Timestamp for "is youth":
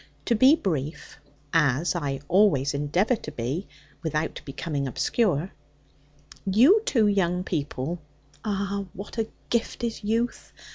9.83-10.53